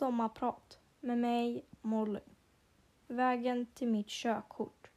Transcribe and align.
Sommarprat 0.00 0.78
med 1.00 1.18
mig, 1.18 1.64
Molly. 1.80 2.20
Vägen 3.06 3.66
till 3.74 3.88
mitt 3.88 4.08
körkort. 4.08 4.90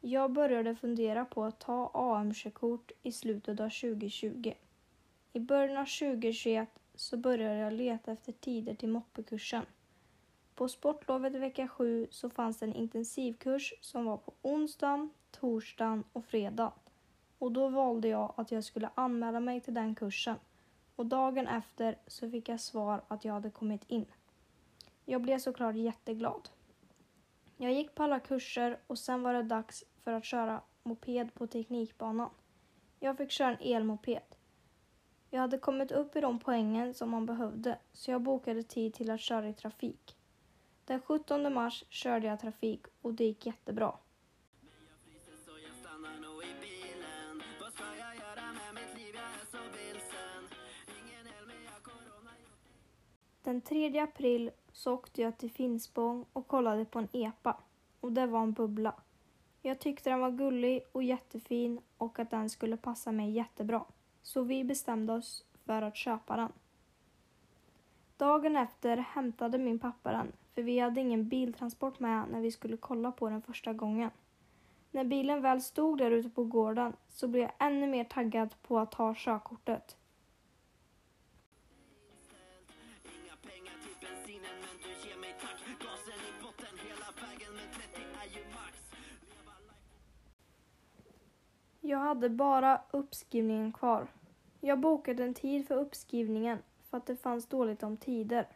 Jag 0.00 0.32
började 0.32 0.74
fundera 0.76 1.24
på 1.24 1.44
att 1.44 1.60
ta 1.60 1.90
AM-körkort 1.94 2.92
i 3.02 3.12
slutet 3.12 3.60
av 3.60 3.68
2020. 3.68 4.54
I 5.32 5.40
början 5.40 5.76
av 5.76 5.84
2021 5.84 6.68
så 6.94 7.16
började 7.16 7.58
jag 7.58 7.72
leta 7.72 8.12
efter 8.12 8.32
tider 8.32 8.74
till 8.74 8.88
moppekursen. 8.88 9.64
På 10.54 10.68
sportlovet 10.68 11.34
vecka 11.34 11.68
7 11.68 12.06
så 12.10 12.30
fanns 12.30 12.58
det 12.58 12.66
en 12.66 12.74
intensivkurs 12.74 13.74
som 13.80 14.04
var 14.04 14.16
på 14.16 14.32
onsdagen, 14.42 15.10
torsdagen 15.30 16.04
och 16.12 16.24
fredagen. 16.24 16.72
Och 17.38 17.52
då 17.52 17.68
valde 17.68 18.08
jag 18.08 18.34
att 18.36 18.52
jag 18.52 18.64
skulle 18.64 18.90
anmäla 18.94 19.40
mig 19.40 19.60
till 19.60 19.74
den 19.74 19.94
kursen 19.94 20.36
och 20.96 21.06
dagen 21.06 21.46
efter 21.46 21.98
så 22.06 22.30
fick 22.30 22.48
jag 22.48 22.60
svar 22.60 23.04
att 23.08 23.24
jag 23.24 23.32
hade 23.32 23.50
kommit 23.50 23.84
in. 23.88 24.06
Jag 25.04 25.22
blev 25.22 25.38
såklart 25.38 25.76
jätteglad. 25.76 26.48
Jag 27.56 27.72
gick 27.72 27.94
på 27.94 28.02
alla 28.02 28.20
kurser 28.20 28.78
och 28.86 28.98
sen 28.98 29.22
var 29.22 29.34
det 29.34 29.42
dags 29.42 29.84
för 30.04 30.12
att 30.12 30.24
köra 30.24 30.60
moped 30.82 31.34
på 31.34 31.46
teknikbanan. 31.46 32.30
Jag 33.00 33.16
fick 33.16 33.30
köra 33.30 33.56
en 33.56 33.74
elmoped. 33.74 34.36
Jag 35.30 35.40
hade 35.40 35.58
kommit 35.58 35.92
upp 35.92 36.16
i 36.16 36.20
de 36.20 36.38
poängen 36.38 36.94
som 36.94 37.10
man 37.10 37.26
behövde 37.26 37.78
så 37.92 38.10
jag 38.10 38.22
bokade 38.22 38.62
tid 38.62 38.94
till 38.94 39.10
att 39.10 39.20
köra 39.20 39.48
i 39.48 39.54
trafik. 39.54 40.16
Den 40.84 41.00
17 41.00 41.54
mars 41.54 41.84
körde 41.88 42.26
jag 42.26 42.40
trafik 42.40 42.86
och 43.02 43.14
det 43.14 43.24
gick 43.24 43.46
jättebra. 43.46 43.94
Den 53.52 53.60
3 53.60 53.98
april 53.98 54.50
så 54.72 54.92
åkte 54.92 55.22
jag 55.22 55.38
till 55.38 55.50
Finspång 55.50 56.24
och 56.32 56.48
kollade 56.48 56.84
på 56.84 56.98
en 56.98 57.08
epa 57.12 57.56
och 58.00 58.12
det 58.12 58.26
var 58.26 58.42
en 58.42 58.52
bubbla. 58.52 58.94
Jag 59.62 59.78
tyckte 59.78 60.10
den 60.10 60.20
var 60.20 60.30
gullig 60.30 60.82
och 60.92 61.02
jättefin 61.02 61.80
och 61.98 62.18
att 62.18 62.30
den 62.30 62.50
skulle 62.50 62.76
passa 62.76 63.12
mig 63.12 63.30
jättebra. 63.30 63.84
Så 64.22 64.42
vi 64.42 64.64
bestämde 64.64 65.12
oss 65.12 65.44
för 65.64 65.82
att 65.82 65.96
köpa 65.96 66.36
den. 66.36 66.52
Dagen 68.16 68.56
efter 68.56 68.96
hämtade 68.96 69.58
min 69.58 69.78
pappa 69.78 70.12
den 70.12 70.32
för 70.54 70.62
vi 70.62 70.78
hade 70.78 71.00
ingen 71.00 71.28
biltransport 71.28 72.00
med 72.00 72.28
när 72.30 72.40
vi 72.40 72.50
skulle 72.50 72.76
kolla 72.76 73.12
på 73.12 73.28
den 73.28 73.42
första 73.42 73.72
gången. 73.72 74.10
När 74.90 75.04
bilen 75.04 75.42
väl 75.42 75.62
stod 75.62 75.98
där 75.98 76.10
ute 76.10 76.30
på 76.30 76.44
gården 76.44 76.92
så 77.08 77.28
blev 77.28 77.42
jag 77.42 77.52
ännu 77.58 77.86
mer 77.86 78.04
taggad 78.04 78.54
på 78.62 78.78
att 78.78 78.92
ta 78.92 79.14
körkortet. 79.16 79.96
Jag 91.92 91.98
hade 91.98 92.28
bara 92.28 92.80
uppskrivningen 92.90 93.72
kvar. 93.72 94.06
Jag 94.60 94.80
bokade 94.80 95.24
en 95.24 95.34
tid 95.34 95.68
för 95.68 95.74
uppskrivningen 95.74 96.58
för 96.90 96.96
att 96.96 97.06
det 97.06 97.16
fanns 97.16 97.46
dåligt 97.46 97.82
om 97.82 97.96
tider. 97.96 98.46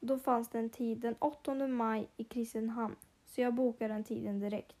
Då 0.00 0.18
fanns 0.18 0.48
det 0.48 0.58
en 0.58 0.70
tid 0.70 0.98
den 0.98 1.14
8 1.18 1.54
maj 1.54 2.08
i 2.16 2.24
Kristinehamn, 2.24 2.96
så 3.26 3.40
jag 3.40 3.54
bokade 3.54 3.94
den 3.94 4.04
tiden 4.04 4.40
direkt. 4.40 4.76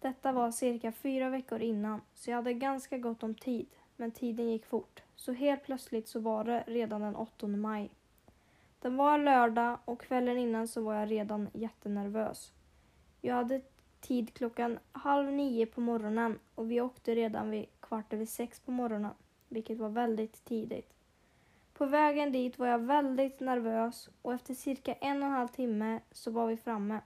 Detta 0.00 0.32
var 0.32 0.50
cirka 0.50 0.92
fyra 0.92 1.30
veckor 1.30 1.60
innan, 1.60 2.00
så 2.14 2.30
jag 2.30 2.36
hade 2.36 2.52
ganska 2.52 2.98
gott 2.98 3.22
om 3.22 3.34
tid, 3.34 3.66
men 3.96 4.10
tiden 4.10 4.50
gick 4.50 4.66
fort. 4.66 5.02
Så 5.16 5.32
helt 5.32 5.62
plötsligt 5.62 6.08
så 6.08 6.20
var 6.20 6.44
det 6.44 6.64
redan 6.66 7.00
den 7.00 7.16
8 7.16 7.46
maj. 7.46 7.90
Det 8.80 8.88
var 8.88 9.14
en 9.14 9.24
lördag 9.24 9.78
och 9.84 10.00
kvällen 10.00 10.38
innan 10.38 10.68
så 10.68 10.82
var 10.82 10.94
jag 10.94 11.10
redan 11.10 11.48
jättenervös. 11.52 12.52
Jag 13.20 13.34
hade 13.34 13.60
tid 14.00 14.34
klockan 14.34 14.78
halv 14.92 15.32
nio 15.32 15.66
på 15.66 15.80
morgonen 15.80 16.38
och 16.54 16.70
vi 16.70 16.80
åkte 16.80 17.14
redan 17.14 17.50
vid 17.50 17.66
kvart 17.80 18.12
över 18.12 18.26
sex 18.26 18.60
på 18.60 18.70
morgonen, 18.70 19.14
vilket 19.48 19.78
var 19.78 19.88
väldigt 19.88 20.44
tidigt. 20.44 20.92
På 21.72 21.86
vägen 21.86 22.32
dit 22.32 22.58
var 22.58 22.66
jag 22.66 22.78
väldigt 22.78 23.40
nervös 23.40 24.08
och 24.22 24.34
efter 24.34 24.54
cirka 24.54 24.94
en 24.94 25.22
och 25.22 25.28
en 25.28 25.34
halv 25.34 25.48
timme 25.48 26.00
så 26.12 26.30
var 26.30 26.46
vi 26.46 26.56
framme. 26.56 27.00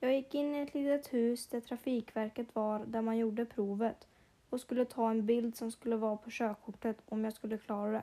Jag 0.00 0.14
gick 0.14 0.34
in 0.34 0.54
i 0.54 0.60
ett 0.60 0.74
litet 0.74 1.12
hus 1.12 1.46
där 1.46 1.60
Trafikverket 1.60 2.54
var 2.54 2.84
där 2.86 3.02
man 3.02 3.18
gjorde 3.18 3.44
provet 3.44 4.06
och 4.50 4.60
skulle 4.60 4.84
ta 4.84 5.10
en 5.10 5.26
bild 5.26 5.56
som 5.56 5.70
skulle 5.70 5.96
vara 5.96 6.16
på 6.16 6.30
körkortet 6.30 7.02
om 7.08 7.24
jag 7.24 7.32
skulle 7.32 7.58
klara 7.58 7.92
det. 7.92 8.02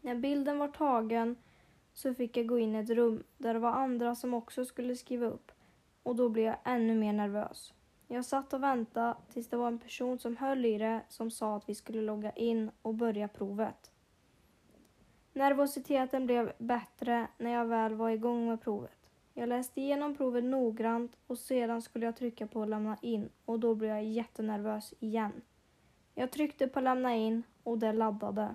När 0.00 0.14
bilden 0.14 0.58
var 0.58 0.68
tagen 0.68 1.36
så 1.94 2.14
fick 2.14 2.36
jag 2.36 2.46
gå 2.46 2.58
in 2.58 2.74
i 2.74 2.78
ett 2.78 2.90
rum 2.90 3.24
där 3.38 3.54
det 3.54 3.60
var 3.60 3.70
andra 3.70 4.14
som 4.14 4.34
också 4.34 4.64
skulle 4.64 4.96
skriva 4.96 5.26
upp 5.26 5.52
och 6.04 6.16
då 6.16 6.28
blev 6.28 6.44
jag 6.44 6.56
ännu 6.64 6.94
mer 6.94 7.12
nervös. 7.12 7.74
Jag 8.08 8.24
satt 8.24 8.52
och 8.52 8.62
väntade 8.62 9.14
tills 9.32 9.48
det 9.48 9.56
var 9.56 9.66
en 9.66 9.78
person 9.78 10.18
som 10.18 10.36
höll 10.36 10.64
i 10.64 10.78
det 10.78 11.00
som 11.08 11.30
sa 11.30 11.56
att 11.56 11.68
vi 11.68 11.74
skulle 11.74 12.02
logga 12.02 12.30
in 12.30 12.70
och 12.82 12.94
börja 12.94 13.28
provet. 13.28 13.90
Nervositeten 15.32 16.26
blev 16.26 16.52
bättre 16.58 17.26
när 17.38 17.50
jag 17.50 17.66
väl 17.66 17.94
var 17.94 18.10
igång 18.10 18.48
med 18.48 18.60
provet. 18.60 19.10
Jag 19.34 19.48
läste 19.48 19.80
igenom 19.80 20.16
provet 20.16 20.44
noggrant 20.44 21.16
och 21.26 21.38
sedan 21.38 21.82
skulle 21.82 22.04
jag 22.04 22.16
trycka 22.16 22.46
på 22.46 22.64
lämna 22.64 22.96
in 23.02 23.28
och 23.44 23.60
då 23.60 23.74
blev 23.74 23.90
jag 23.90 24.04
jättenervös 24.04 24.94
igen. 25.00 25.42
Jag 26.14 26.30
tryckte 26.30 26.68
på 26.68 26.80
lämna 26.80 27.14
in 27.14 27.42
och 27.62 27.78
det 27.78 27.92
laddade. 27.92 28.54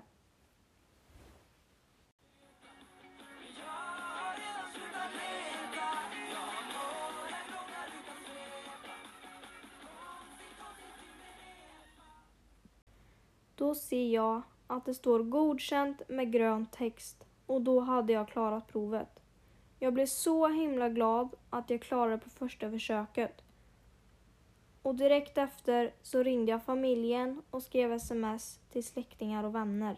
Då 13.60 13.74
ser 13.74 14.08
jag 14.08 14.42
att 14.66 14.84
det 14.84 14.94
står 14.94 15.22
godkänt 15.22 16.02
med 16.08 16.32
grön 16.32 16.66
text 16.66 17.24
och 17.46 17.60
då 17.60 17.80
hade 17.80 18.12
jag 18.12 18.28
klarat 18.28 18.68
provet. 18.68 19.22
Jag 19.78 19.94
blev 19.94 20.06
så 20.06 20.48
himla 20.48 20.88
glad 20.88 21.34
att 21.50 21.70
jag 21.70 21.82
klarade 21.82 22.18
på 22.18 22.30
första 22.30 22.70
försöket. 22.70 23.42
Och 24.82 24.94
direkt 24.94 25.38
efter 25.38 25.94
så 26.02 26.22
ringde 26.22 26.52
jag 26.52 26.62
familjen 26.62 27.42
och 27.50 27.62
skrev 27.62 27.92
sms 27.92 28.60
till 28.72 28.84
släktingar 28.84 29.44
och 29.44 29.54
vänner. 29.54 29.96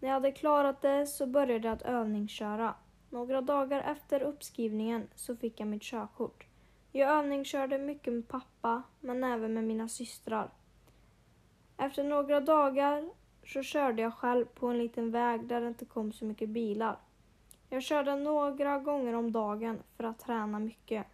När 0.00 0.08
jag 0.08 0.14
hade 0.14 0.32
klarat 0.32 0.82
det 0.82 1.06
så 1.06 1.26
började 1.26 1.68
jag 1.68 1.74
att 1.74 1.82
övningsköra. 1.82 2.74
Några 3.10 3.40
dagar 3.40 3.80
efter 3.80 4.22
uppskrivningen 4.22 5.08
så 5.14 5.36
fick 5.36 5.60
jag 5.60 5.68
mitt 5.68 5.82
körkort. 5.82 6.46
Jag 6.90 7.10
övningskörde 7.10 7.78
mycket 7.78 8.12
med 8.12 8.28
pappa 8.28 8.82
men 9.00 9.24
även 9.24 9.54
med 9.54 9.64
mina 9.64 9.88
systrar. 9.88 10.50
Efter 11.76 12.04
några 12.04 12.40
dagar 12.40 13.10
så 13.44 13.62
körde 13.62 14.02
jag 14.02 14.14
själv 14.14 14.44
på 14.44 14.66
en 14.66 14.78
liten 14.78 15.10
väg 15.10 15.46
där 15.46 15.60
det 15.60 15.68
inte 15.68 15.84
kom 15.84 16.12
så 16.12 16.24
mycket 16.24 16.48
bilar. 16.48 16.96
Jag 17.68 17.82
körde 17.82 18.16
några 18.16 18.78
gånger 18.78 19.12
om 19.12 19.32
dagen 19.32 19.82
för 19.96 20.04
att 20.04 20.18
träna 20.18 20.58
mycket. 20.58 21.06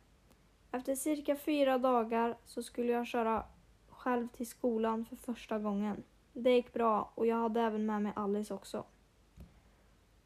Efter 0.73 0.95
cirka 0.95 1.37
fyra 1.37 1.79
dagar 1.79 2.37
så 2.45 2.63
skulle 2.63 2.93
jag 2.93 3.07
köra 3.07 3.45
själv 3.89 4.29
till 4.29 4.47
skolan 4.47 5.05
för 5.05 5.17
första 5.17 5.59
gången. 5.59 6.03
Det 6.33 6.51
gick 6.51 6.73
bra 6.73 7.13
och 7.15 7.27
jag 7.27 7.37
hade 7.37 7.61
även 7.61 7.87
med 7.87 8.03
mig 8.03 8.13
Alice 8.17 8.55
också. 8.55 8.85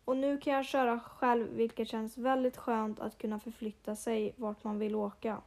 Och 0.04 0.16
nu 0.16 0.38
kan 0.38 0.53
jag 0.53 0.65
köra 0.65 1.00
själv 1.00 1.48
vilket 1.53 1.88
känns 1.88 2.19
väldigt 2.19 2.56
skönt 2.56 3.00
att 3.00 3.19
kunna 3.19 3.41
förflytta 3.41 3.97
sig 3.97 4.34
vart 4.37 4.65
man 4.65 4.78
vill 4.78 4.94
åka. 4.94 5.42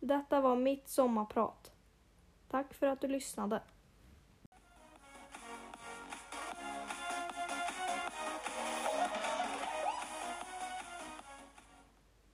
Detta 0.00 0.40
var 0.40 0.56
mitt 0.56 0.88
sommarprat. 0.88 1.72
Tack 2.48 2.74
för 2.74 2.86
att 2.86 3.00
du 3.00 3.08
lyssnade. 3.08 3.62